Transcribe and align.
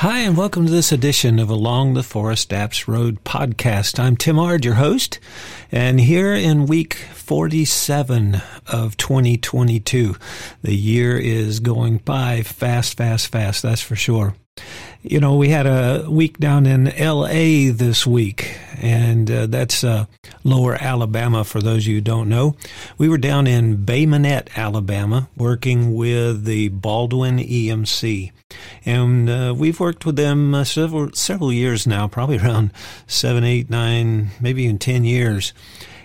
Hi, 0.00 0.20
and 0.20 0.34
welcome 0.34 0.64
to 0.64 0.72
this 0.72 0.92
edition 0.92 1.38
of 1.38 1.50
Along 1.50 1.92
the 1.92 2.02
Forest 2.02 2.52
Apps 2.52 2.88
Road 2.88 3.22
podcast. 3.22 3.98
I'm 4.00 4.16
Tim 4.16 4.38
Ard, 4.38 4.64
your 4.64 4.76
host, 4.76 5.18
and 5.70 6.00
here 6.00 6.32
in 6.32 6.64
week 6.64 6.94
47 6.94 8.40
of 8.66 8.96
2022, 8.96 10.16
the 10.62 10.74
year 10.74 11.18
is 11.18 11.60
going 11.60 11.98
by 11.98 12.40
fast, 12.40 12.96
fast, 12.96 13.26
fast, 13.26 13.62
that's 13.62 13.82
for 13.82 13.94
sure. 13.94 14.36
You 15.02 15.18
know, 15.18 15.36
we 15.36 15.48
had 15.48 15.66
a 15.66 16.04
week 16.10 16.36
down 16.36 16.66
in 16.66 16.84
LA 16.84 17.72
this 17.72 18.06
week, 18.06 18.54
and 18.76 19.30
uh, 19.30 19.46
that's 19.46 19.82
uh, 19.82 20.04
lower 20.44 20.74
Alabama 20.74 21.42
for 21.42 21.62
those 21.62 21.84
of 21.84 21.86
you 21.86 21.94
who 21.94 22.00
don't 22.02 22.28
know. 22.28 22.54
We 22.98 23.08
were 23.08 23.16
down 23.16 23.46
in 23.46 23.82
Bay 23.86 24.04
Minette, 24.04 24.50
Alabama, 24.58 25.30
working 25.38 25.94
with 25.94 26.44
the 26.44 26.68
Baldwin 26.68 27.38
EMC. 27.38 28.30
And 28.84 29.30
uh, 29.30 29.54
we've 29.56 29.80
worked 29.80 30.04
with 30.04 30.16
them 30.16 30.54
uh, 30.54 30.64
several, 30.64 31.12
several 31.14 31.50
years 31.50 31.86
now, 31.86 32.06
probably 32.06 32.36
around 32.36 32.70
seven, 33.06 33.42
eight, 33.42 33.70
nine, 33.70 34.32
maybe 34.38 34.64
even 34.64 34.78
10 34.78 35.04
years 35.04 35.54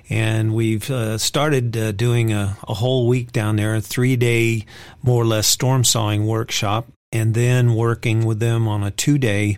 and 0.08 0.54
we've 0.54 0.92
uh, 0.92 1.18
started 1.18 1.76
uh, 1.76 1.92
doing 1.92 2.32
a, 2.32 2.56
a, 2.68 2.76
whole 2.76 3.08
week 3.08 3.32
down 3.32 3.56
there, 3.56 3.74
a 3.74 3.82
three 3.82 4.16
day, 4.16 4.64
more 5.02 5.24
or 5.24 5.26
less 5.26 5.48
storm 5.48 5.84
sawing 5.84 6.28
workshop 6.28 6.86
and 7.16 7.34
then 7.34 7.76
working 7.76 8.26
with 8.26 8.40
them 8.40 8.68
on 8.68 8.84
a 8.84 8.92
two 8.92 9.18
day 9.18 9.58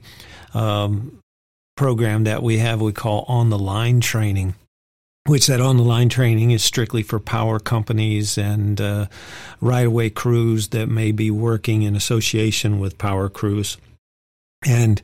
um, 0.53 1.19
program 1.75 2.23
that 2.23 2.41
we 2.41 2.57
have 2.57 2.81
we 2.81 2.91
call 2.91 3.25
on 3.27 3.49
the 3.49 3.59
line 3.59 3.99
training 3.99 4.55
which 5.27 5.47
that 5.47 5.59
on 5.59 5.75
the 5.75 5.83
line 5.83 6.07
training 6.07 6.51
is 6.51 6.63
strictly 6.63 7.03
for 7.03 7.19
power 7.19 7.59
companies 7.59 8.37
and 8.37 8.79
uh, 8.79 9.05
right 9.59 9.85
away 9.85 10.09
crews 10.09 10.69
that 10.69 10.87
may 10.87 11.11
be 11.11 11.29
working 11.29 11.83
in 11.83 11.95
association 11.95 12.79
with 12.79 12.97
power 12.97 13.27
crews 13.27 13.77
and 14.67 15.01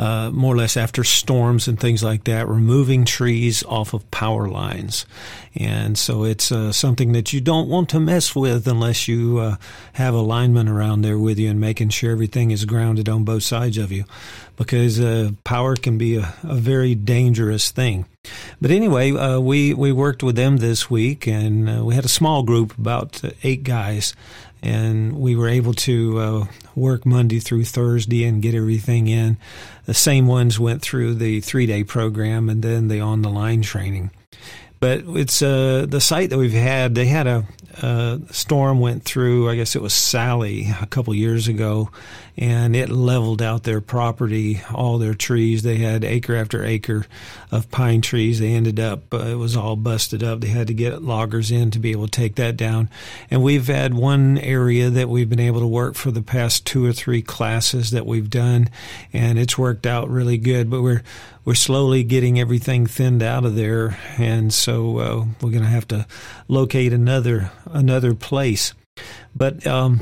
uh, 0.00 0.30
more 0.30 0.54
or 0.54 0.56
less 0.56 0.78
after 0.78 1.04
storms 1.04 1.68
and 1.68 1.78
things 1.78 2.02
like 2.02 2.24
that, 2.24 2.48
removing 2.48 3.04
trees 3.04 3.62
off 3.64 3.92
of 3.92 4.10
power 4.10 4.48
lines. 4.48 5.04
And 5.54 5.98
so 5.98 6.24
it's 6.24 6.50
uh, 6.50 6.72
something 6.72 7.12
that 7.12 7.34
you 7.34 7.42
don't 7.42 7.68
want 7.68 7.90
to 7.90 8.00
mess 8.00 8.34
with 8.34 8.66
unless 8.66 9.08
you 9.08 9.38
uh, 9.38 9.56
have 9.92 10.14
a 10.14 10.20
lineman 10.20 10.68
around 10.68 11.02
there 11.02 11.18
with 11.18 11.38
you 11.38 11.50
and 11.50 11.60
making 11.60 11.90
sure 11.90 12.12
everything 12.12 12.50
is 12.50 12.64
grounded 12.64 13.10
on 13.10 13.24
both 13.24 13.42
sides 13.42 13.76
of 13.76 13.92
you 13.92 14.04
because 14.56 14.98
uh, 14.98 15.32
power 15.44 15.76
can 15.76 15.98
be 15.98 16.16
a, 16.16 16.34
a, 16.44 16.54
very 16.54 16.94
dangerous 16.94 17.70
thing. 17.70 18.06
But 18.60 18.70
anyway, 18.70 19.12
uh, 19.12 19.40
we, 19.40 19.74
we 19.74 19.92
worked 19.92 20.22
with 20.22 20.36
them 20.36 20.58
this 20.58 20.88
week 20.88 21.26
and 21.26 21.68
uh, 21.68 21.84
we 21.84 21.94
had 21.94 22.04
a 22.06 22.08
small 22.08 22.42
group, 22.42 22.78
about 22.78 23.20
eight 23.42 23.64
guys 23.64 24.14
and 24.62 25.18
we 25.18 25.36
were 25.36 25.48
able 25.48 25.74
to 25.74 26.18
uh, 26.18 26.46
work 26.74 27.06
Monday 27.06 27.40
through 27.40 27.64
Thursday 27.64 28.24
and 28.24 28.42
get 28.42 28.54
everything 28.54 29.06
in. 29.08 29.36
The 29.86 29.94
same 29.94 30.26
ones 30.26 30.60
went 30.60 30.82
through 30.82 31.14
the 31.14 31.40
three 31.40 31.66
day 31.66 31.84
program 31.84 32.48
and 32.48 32.62
then 32.62 32.88
the 32.88 33.00
on 33.00 33.22
the 33.22 33.30
line 33.30 33.62
training. 33.62 34.10
But 34.80 35.02
it's 35.08 35.42
uh, 35.42 35.84
the 35.86 36.00
site 36.00 36.30
that 36.30 36.38
we've 36.38 36.52
had. 36.52 36.94
They 36.94 37.04
had 37.04 37.26
a, 37.26 37.44
a, 37.82 38.18
storm 38.30 38.80
went 38.80 39.04
through. 39.04 39.50
I 39.50 39.56
guess 39.56 39.76
it 39.76 39.82
was 39.82 39.92
Sally 39.92 40.68
a 40.80 40.86
couple 40.86 41.14
years 41.14 41.48
ago, 41.48 41.90
and 42.38 42.74
it 42.74 42.88
leveled 42.88 43.42
out 43.42 43.64
their 43.64 43.82
property, 43.82 44.62
all 44.72 44.96
their 44.96 45.12
trees. 45.12 45.62
They 45.62 45.76
had 45.76 46.02
acre 46.02 46.34
after 46.34 46.64
acre 46.64 47.04
of 47.52 47.70
pine 47.70 48.00
trees. 48.00 48.40
They 48.40 48.54
ended 48.54 48.80
up 48.80 49.12
uh, 49.12 49.18
it 49.18 49.34
was 49.34 49.54
all 49.54 49.76
busted 49.76 50.24
up. 50.24 50.40
They 50.40 50.48
had 50.48 50.68
to 50.68 50.74
get 50.74 51.02
loggers 51.02 51.50
in 51.50 51.70
to 51.72 51.78
be 51.78 51.90
able 51.90 52.08
to 52.08 52.18
take 52.18 52.36
that 52.36 52.56
down. 52.56 52.88
And 53.30 53.42
we've 53.42 53.66
had 53.66 53.92
one 53.92 54.38
area 54.38 54.88
that 54.88 55.10
we've 55.10 55.28
been 55.28 55.40
able 55.40 55.60
to 55.60 55.66
work 55.66 55.94
for 55.94 56.10
the 56.10 56.22
past 56.22 56.64
two 56.64 56.86
or 56.86 56.94
three 56.94 57.20
classes 57.20 57.90
that 57.90 58.06
we've 58.06 58.30
done, 58.30 58.70
and 59.12 59.38
it's 59.38 59.58
worked 59.58 59.86
out 59.86 60.08
really 60.08 60.38
good. 60.38 60.70
But 60.70 60.80
we're 60.80 61.02
we're 61.50 61.54
slowly 61.54 62.04
getting 62.04 62.38
everything 62.38 62.86
thinned 62.86 63.24
out 63.24 63.44
of 63.44 63.56
there, 63.56 63.98
and 64.18 64.54
so 64.54 64.98
uh, 64.98 65.24
we're 65.42 65.50
going 65.50 65.64
to 65.64 65.68
have 65.68 65.88
to 65.88 66.06
locate 66.46 66.92
another 66.92 67.50
another 67.66 68.14
place. 68.14 68.72
But 69.34 69.66
um, 69.66 69.98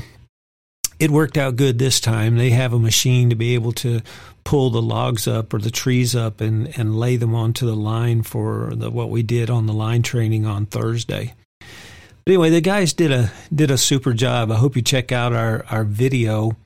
it 0.99 1.09
worked 1.09 1.39
out 1.39 1.55
good 1.55 1.79
this 1.79 1.99
time. 1.99 2.37
They 2.37 2.51
have 2.51 2.71
a 2.71 2.77
machine 2.77 3.31
to 3.31 3.35
be 3.35 3.55
able 3.55 3.71
to 3.71 4.01
pull 4.43 4.69
the 4.69 4.79
logs 4.79 5.27
up 5.27 5.51
or 5.51 5.57
the 5.57 5.71
trees 5.71 6.15
up 6.15 6.39
and, 6.39 6.67
and 6.77 6.99
lay 6.99 7.15
them 7.15 7.33
onto 7.33 7.65
the 7.65 7.75
line 7.75 8.21
for 8.21 8.71
the, 8.75 8.91
what 8.91 9.09
we 9.09 9.23
did 9.23 9.49
on 9.49 9.65
the 9.65 9.73
line 9.73 10.03
training 10.03 10.45
on 10.45 10.67
Thursday. 10.67 11.33
But 11.59 12.33
anyway, 12.33 12.51
the 12.51 12.61
guys 12.61 12.93
did 12.93 13.11
a 13.11 13.31
did 13.51 13.71
a 13.71 13.77
super 13.79 14.13
job. 14.13 14.51
I 14.51 14.57
hope 14.57 14.75
you 14.75 14.83
check 14.83 15.11
out 15.11 15.33
our 15.33 15.65
our 15.71 15.83
video 15.83 16.57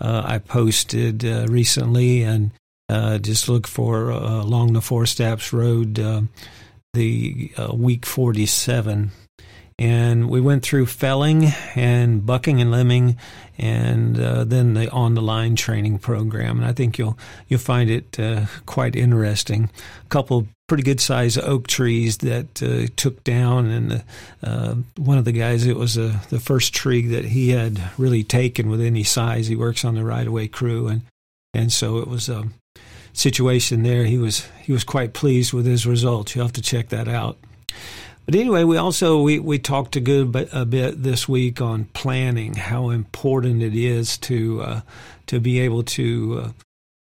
uh, 0.00 0.22
I 0.24 0.38
posted 0.38 1.26
uh, 1.26 1.44
recently, 1.50 2.22
and 2.22 2.52
uh, 2.90 3.18
just 3.18 3.48
look 3.48 3.68
for 3.68 4.10
uh, 4.10 4.42
along 4.42 4.72
the 4.72 4.80
Forest 4.80 5.18
Apps 5.18 5.52
Road, 5.52 5.98
uh, 6.00 6.22
the 6.92 7.52
uh, 7.56 7.72
week 7.72 8.04
47. 8.04 9.12
And 9.78 10.28
we 10.28 10.40
went 10.42 10.62
through 10.62 10.86
felling 10.86 11.52
and 11.74 12.26
bucking 12.26 12.60
and 12.60 12.70
limbing, 12.70 13.16
and 13.56 14.20
uh, 14.20 14.44
then 14.44 14.74
the 14.74 14.90
on 14.90 15.14
the 15.14 15.22
line 15.22 15.56
training 15.56 16.00
program. 16.00 16.58
And 16.58 16.66
I 16.66 16.72
think 16.72 16.98
you'll 16.98 17.16
you'll 17.48 17.60
find 17.60 17.88
it 17.88 18.20
uh, 18.20 18.44
quite 18.66 18.94
interesting. 18.94 19.70
A 20.04 20.08
couple 20.10 20.48
pretty 20.68 20.82
good 20.82 21.00
sized 21.00 21.38
oak 21.38 21.66
trees 21.66 22.18
that 22.18 22.56
took 22.96 23.24
down, 23.24 23.68
and 23.68 24.04
one 24.98 25.16
of 25.16 25.24
the 25.24 25.32
guys 25.32 25.64
it 25.64 25.76
was 25.76 25.94
the 25.94 26.42
first 26.42 26.74
tree 26.74 27.06
that 27.06 27.24
he 27.24 27.48
had 27.48 27.80
really 27.96 28.22
taken 28.22 28.68
with 28.68 28.82
any 28.82 29.02
size. 29.02 29.46
He 29.46 29.56
works 29.56 29.82
on 29.82 29.94
the 29.94 30.04
right 30.04 30.26
of 30.26 30.32
way 30.34 30.46
crew, 30.46 30.88
and 30.88 31.00
and 31.54 31.72
so 31.72 31.96
it 31.96 32.06
was 32.06 32.28
um, 32.28 32.52
situation 33.12 33.82
there. 33.82 34.04
He 34.04 34.18
was 34.18 34.46
he 34.62 34.72
was 34.72 34.84
quite 34.84 35.12
pleased 35.12 35.52
with 35.52 35.66
his 35.66 35.86
results. 35.86 36.34
You'll 36.34 36.44
have 36.44 36.52
to 36.54 36.62
check 36.62 36.88
that 36.90 37.08
out. 37.08 37.38
But 38.26 38.34
anyway, 38.34 38.64
we 38.64 38.76
also 38.76 39.22
we, 39.22 39.38
we 39.38 39.58
talked 39.58 39.96
a 39.96 40.00
good 40.00 40.48
a 40.52 40.64
bit 40.64 41.02
this 41.02 41.28
week 41.28 41.60
on 41.60 41.86
planning, 41.86 42.54
how 42.54 42.90
important 42.90 43.62
it 43.62 43.74
is 43.74 44.18
to 44.18 44.62
uh, 44.62 44.80
to 45.26 45.40
be 45.40 45.60
able 45.60 45.82
to 45.82 46.42
uh, 46.44 46.52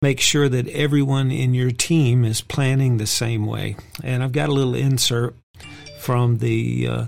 make 0.01 0.19
sure 0.19 0.49
that 0.49 0.67
everyone 0.69 1.29
in 1.29 1.53
your 1.53 1.71
team 1.71 2.23
is 2.23 2.41
planning 2.41 2.97
the 2.97 3.07
same 3.07 3.45
way. 3.45 3.75
And 4.03 4.23
I've 4.23 4.31
got 4.31 4.49
a 4.49 4.53
little 4.53 4.75
insert 4.75 5.35
from 5.99 6.37
the 6.37 6.87
uh, 6.87 7.05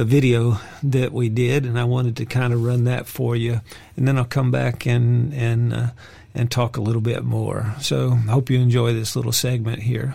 the 0.00 0.04
video 0.06 0.58
that 0.82 1.12
we 1.12 1.28
did, 1.28 1.66
and 1.66 1.78
I 1.78 1.84
wanted 1.84 2.16
to 2.16 2.24
kind 2.24 2.54
of 2.54 2.64
run 2.64 2.84
that 2.84 3.06
for 3.06 3.36
you, 3.36 3.60
and 3.98 4.08
then 4.08 4.16
I'll 4.16 4.24
come 4.24 4.50
back 4.50 4.86
and 4.86 5.34
and 5.34 5.74
uh, 5.74 5.90
and 6.34 6.50
talk 6.50 6.78
a 6.78 6.80
little 6.80 7.02
bit 7.02 7.22
more. 7.22 7.74
So 7.82 8.12
I 8.12 8.30
hope 8.30 8.48
you 8.48 8.58
enjoy 8.58 8.94
this 8.94 9.14
little 9.14 9.30
segment 9.30 9.82
here. 9.82 10.14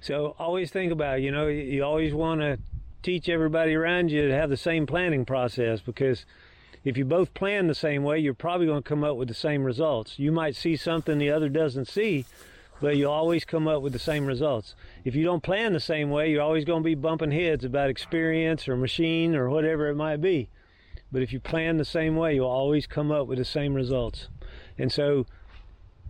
So 0.00 0.34
always 0.38 0.70
think 0.70 0.90
about, 0.90 1.20
you 1.20 1.30
know, 1.30 1.46
you 1.46 1.84
always 1.84 2.14
want 2.14 2.40
to 2.40 2.58
teach 3.02 3.28
everybody 3.28 3.74
around 3.74 4.10
you 4.10 4.28
to 4.28 4.34
have 4.34 4.48
the 4.48 4.56
same 4.56 4.86
planning 4.86 5.26
process 5.26 5.82
because 5.82 6.24
if 6.84 6.96
you 6.96 7.04
both 7.04 7.34
plan 7.34 7.66
the 7.66 7.74
same 7.74 8.02
way, 8.02 8.18
you're 8.18 8.32
probably 8.32 8.66
going 8.66 8.82
to 8.82 8.88
come 8.88 9.04
up 9.04 9.16
with 9.16 9.28
the 9.28 9.34
same 9.34 9.62
results. 9.62 10.18
You 10.18 10.32
might 10.32 10.56
see 10.56 10.74
something 10.74 11.18
the 11.18 11.30
other 11.30 11.50
doesn't 11.50 11.86
see, 11.86 12.24
but 12.80 12.96
you'll 12.96 13.12
always 13.12 13.44
come 13.44 13.66
up 13.66 13.82
with 13.82 13.92
the 13.92 13.98
same 13.98 14.26
results. 14.26 14.74
If 15.04 15.14
you 15.14 15.24
don't 15.24 15.42
plan 15.42 15.72
the 15.72 15.80
same 15.80 16.10
way, 16.10 16.30
you're 16.30 16.42
always 16.42 16.64
going 16.64 16.82
to 16.82 16.86
be 16.86 16.94
bumping 16.94 17.30
heads 17.30 17.64
about 17.64 17.90
experience 17.90 18.68
or 18.68 18.76
machine 18.76 19.34
or 19.34 19.48
whatever 19.48 19.88
it 19.88 19.94
might 19.94 20.20
be. 20.20 20.50
But 21.10 21.22
if 21.22 21.32
you 21.32 21.40
plan 21.40 21.76
the 21.76 21.84
same 21.84 22.16
way, 22.16 22.34
you'll 22.34 22.46
always 22.46 22.86
come 22.86 23.10
up 23.10 23.26
with 23.26 23.38
the 23.38 23.44
same 23.44 23.74
results. 23.74 24.28
And 24.78 24.92
so 24.92 25.26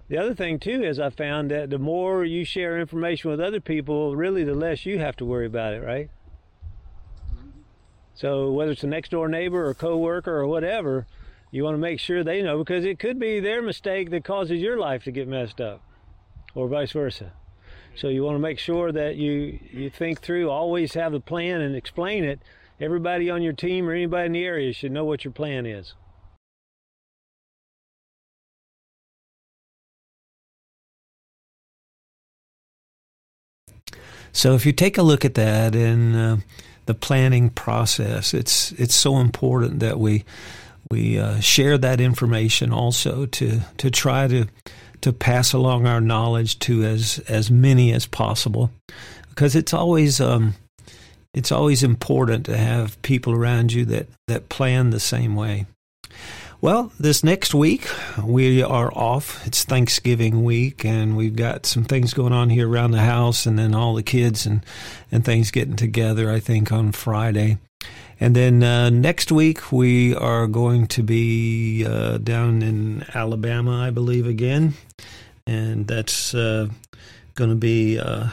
the 0.08 0.19
other 0.19 0.35
thing 0.35 0.58
too 0.58 0.82
is 0.82 0.99
I 0.99 1.11
found 1.11 1.50
that 1.50 1.70
the 1.70 1.79
more 1.79 2.25
you 2.25 2.44
share 2.44 2.81
information 2.81 3.31
with 3.31 3.41
other 3.41 3.61
people, 3.61 4.17
really 4.17 4.43
the 4.43 4.55
less 4.55 4.87
you 4.87 4.99
have 4.99 5.17
to 5.17 5.25
worry 5.25 5.46
about 5.46 5.75
it, 5.75 5.82
right? 5.82 6.11
So 8.14 8.50
whether 8.50 8.73
it's 8.73 8.82
a 8.82 8.88
next 8.88 9.11
door 9.11 9.29
neighbor 9.29 9.69
or 9.69 9.75
coworker 9.75 10.35
or 10.35 10.46
whatever, 10.46 11.06
you 11.50 11.62
want 11.62 11.75
to 11.75 11.79
make 11.79 12.00
sure 12.00 12.25
they 12.25 12.43
know 12.43 12.58
because 12.58 12.85
it 12.85 12.99
could 12.99 13.20
be 13.20 13.38
their 13.38 13.62
mistake 13.62 14.11
that 14.11 14.25
causes 14.25 14.61
your 14.61 14.79
life 14.79 15.05
to 15.05 15.12
get 15.12 15.29
messed 15.29 15.61
up 15.61 15.82
or 16.56 16.67
vice 16.67 16.91
versa. 16.91 17.32
So 17.94 18.08
you 18.08 18.25
want 18.25 18.35
to 18.35 18.41
make 18.41 18.58
sure 18.58 18.91
that 18.91 19.14
you 19.17 19.61
you 19.70 19.91
think 19.91 20.20
through, 20.20 20.50
always 20.50 20.94
have 20.94 21.14
a 21.14 21.20
plan 21.20 21.61
and 21.61 21.76
explain 21.76 22.25
it 22.25 22.41
everybody 22.81 23.31
on 23.31 23.43
your 23.43 23.53
team 23.53 23.88
or 23.88 23.93
anybody 23.93 24.26
in 24.26 24.32
the 24.32 24.44
area 24.44 24.73
should 24.73 24.93
know 24.93 25.05
what 25.05 25.25
your 25.25 25.32
plan 25.32 25.64
is. 25.64 25.94
So 34.32 34.55
if 34.55 34.67
you 34.67 34.73
take 34.73 34.99
a 34.99 35.03
look 35.03 35.25
at 35.25 35.35
that 35.35 35.75
in 35.75 36.14
uh, 36.14 36.37
the 36.85 36.93
planning 36.93 37.49
process, 37.49 38.35
it's 38.35 38.73
it's 38.73 38.94
so 38.94 39.17
important 39.17 39.81
that 39.81 39.99
we 39.99 40.25
we 40.91 41.19
uh, 41.19 41.41
share 41.41 41.79
that 41.79 42.00
information 42.00 42.73
also 42.73 43.27
to 43.27 43.61
to 43.79 43.91
try 43.91 44.29
to 44.29 44.47
to 45.00 45.12
pass 45.12 45.53
along 45.53 45.87
our 45.87 46.00
knowledge 46.00 46.59
to 46.61 46.85
as 46.85 47.19
as 47.29 47.50
many 47.50 47.93
as 47.93 48.06
possible 48.06 48.71
because 49.29 49.55
it's 49.55 49.75
always 49.75 50.21
um, 50.21 50.55
it's 51.37 51.53
always 51.53 51.83
important 51.83 52.47
to 52.47 52.56
have 52.56 53.00
people 53.03 53.35
around 53.35 53.71
you 53.71 53.85
that, 53.85 54.06
that 54.27 54.49
plan 54.49 54.88
the 54.88 54.99
same 54.99 55.37
way. 55.37 55.67
Well, 56.62 56.91
this 56.99 57.23
next 57.23 57.55
week 57.55 57.87
we 58.25 58.62
are 58.62 58.91
off. 58.94 59.47
It's 59.47 59.62
Thanksgiving 59.62 60.43
week, 60.43 60.87
and 60.87 61.15
we've 61.15 61.37
got 61.37 61.67
some 61.67 61.85
things 61.85 62.15
going 62.15 62.32
on 62.32 62.49
here 62.49 62.67
around 62.67 62.93
the 62.93 63.00
house, 63.00 63.44
and 63.44 63.59
then 63.59 63.75
all 63.75 63.94
the 63.94 64.03
kids 64.03 64.47
and, 64.47 64.65
and 65.12 65.23
things 65.23 65.50
getting 65.50 65.77
together, 65.77 66.31
I 66.31 66.41
think, 66.41 66.73
on 66.73 66.93
Friday. 66.93 67.59
And 68.19 68.35
then 68.35 68.63
uh, 68.63 68.89
next 68.91 69.31
week 69.31 69.71
we 69.71 70.15
are 70.15 70.47
going 70.47 70.87
to 70.89 71.03
be 71.03 71.85
uh, 71.85 72.19
down 72.19 72.63
in 72.63 73.05
Alabama, 73.15 73.83
I 73.83 73.91
believe, 73.91 74.27
again. 74.27 74.75
And 75.47 75.87
that's 75.87 76.35
uh, 76.35 76.69
going 77.35 77.51
to 77.51 77.57
be, 77.57 77.99
uh, 77.99 78.29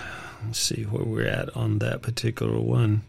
let's 0.45 0.59
see 0.59 0.83
where 0.83 1.03
we're 1.03 1.27
at 1.27 1.55
on 1.55 1.79
that 1.79 2.01
particular 2.01 2.59
one. 2.59 3.01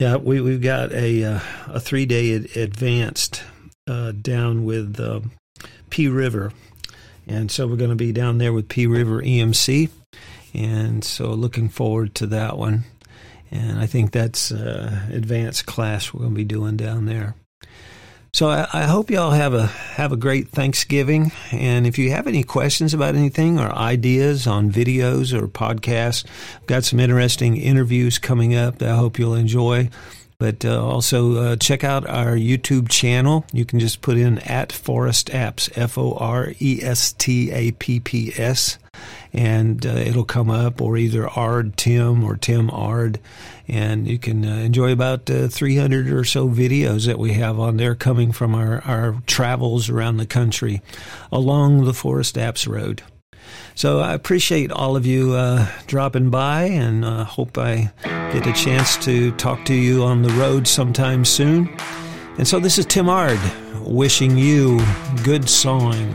Yeah, 0.00 0.16
we 0.16 0.40
we've 0.40 0.62
got 0.62 0.92
a 0.92 1.24
uh, 1.24 1.40
a 1.66 1.80
three 1.80 2.06
day 2.06 2.30
advanced 2.32 3.42
uh, 3.88 4.12
down 4.12 4.64
with 4.64 4.96
Pea 5.90 6.06
River, 6.06 6.52
and 7.26 7.50
so 7.50 7.66
we're 7.66 7.74
going 7.74 7.90
to 7.90 7.96
be 7.96 8.12
down 8.12 8.38
there 8.38 8.52
with 8.52 8.68
Pea 8.68 8.86
River 8.86 9.20
EMC, 9.20 9.90
and 10.54 11.02
so 11.02 11.30
looking 11.30 11.68
forward 11.68 12.14
to 12.14 12.28
that 12.28 12.56
one. 12.56 12.84
And 13.50 13.78
I 13.78 13.86
think 13.86 14.12
that's 14.12 14.52
uh, 14.52 15.06
advanced 15.10 15.66
class 15.66 16.12
we're 16.12 16.20
going 16.20 16.32
to 16.32 16.36
be 16.36 16.44
doing 16.44 16.76
down 16.76 17.06
there. 17.06 17.34
So 18.32 18.48
I, 18.48 18.68
I, 18.72 18.82
hope 18.82 19.10
y'all 19.10 19.30
have 19.30 19.54
a 19.54 19.66
have 19.66 20.12
a 20.12 20.16
great 20.16 20.48
Thanksgiving. 20.48 21.32
And 21.50 21.86
if 21.86 21.98
you 21.98 22.10
have 22.10 22.26
any 22.26 22.44
questions 22.44 22.92
about 22.92 23.14
anything 23.14 23.58
or 23.58 23.72
ideas 23.74 24.46
on 24.46 24.70
videos 24.70 25.32
or 25.32 25.48
podcasts, 25.48 26.26
I've 26.56 26.66
got 26.66 26.84
some 26.84 27.00
interesting 27.00 27.56
interviews 27.56 28.18
coming 28.18 28.54
up 28.54 28.78
that 28.78 28.90
I 28.90 28.96
hope 28.96 29.18
you'll 29.18 29.34
enjoy. 29.34 29.88
But 30.38 30.64
uh, 30.64 30.80
also 30.80 31.34
uh, 31.36 31.56
check 31.56 31.82
out 31.82 32.06
our 32.06 32.36
YouTube 32.36 32.88
channel. 32.88 33.44
You 33.52 33.64
can 33.64 33.80
just 33.80 34.02
put 34.02 34.16
in 34.16 34.38
at 34.40 34.72
Forest 34.72 35.28
Apps, 35.28 35.76
F 35.76 35.98
O 35.98 36.12
R 36.12 36.52
E 36.60 36.80
S 36.80 37.12
T 37.14 37.50
A 37.50 37.72
P 37.72 37.98
P 37.98 38.32
S, 38.36 38.78
and 39.32 39.84
uh, 39.84 39.90
it'll 39.90 40.24
come 40.24 40.50
up, 40.50 40.80
or 40.80 40.96
either 40.96 41.28
Ard 41.28 41.76
Tim 41.76 42.24
or 42.24 42.36
Tim 42.36 42.70
Ard, 42.70 43.20
and 43.66 44.08
you 44.08 44.18
can 44.18 44.44
uh, 44.44 44.56
enjoy 44.56 44.92
about 44.92 45.28
uh, 45.30 45.48
300 45.48 46.10
or 46.10 46.24
so 46.24 46.48
videos 46.48 47.06
that 47.06 47.18
we 47.18 47.32
have 47.34 47.58
on 47.58 47.76
there 47.76 47.94
coming 47.94 48.32
from 48.32 48.54
our, 48.54 48.82
our 48.84 49.16
travels 49.26 49.90
around 49.90 50.16
the 50.16 50.26
country 50.26 50.80
along 51.30 51.84
the 51.84 51.94
Forest 51.94 52.36
Apps 52.36 52.66
Road. 52.66 53.02
So 53.74 54.00
I 54.00 54.14
appreciate 54.14 54.72
all 54.72 54.96
of 54.96 55.06
you 55.06 55.34
uh, 55.34 55.68
dropping 55.86 56.30
by 56.30 56.64
and 56.64 57.04
uh, 57.04 57.24
hope 57.24 57.56
I 57.58 57.92
get 58.02 58.46
a 58.46 58.52
chance 58.52 58.96
to 59.04 59.30
talk 59.32 59.64
to 59.66 59.74
you 59.74 60.02
on 60.02 60.22
the 60.22 60.32
road 60.32 60.66
sometime 60.66 61.24
soon. 61.24 61.68
And 62.38 62.46
so 62.46 62.58
this 62.60 62.78
is 62.78 62.86
Tim 62.86 63.08
Ard 63.08 63.40
wishing 63.80 64.36
you 64.36 64.80
good 65.24 65.48
sawing. 65.48 66.14